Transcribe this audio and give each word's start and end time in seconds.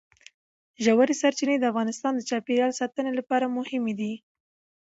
ژورې 0.83 1.15
سرچینې 1.21 1.55
د 1.59 1.63
افغانستان 1.71 2.11
د 2.15 2.21
چاپیریال 2.29 2.71
ساتنې 2.79 3.11
لپاره 3.19 3.53
مهمي 3.57 3.93
دي. 3.99 4.13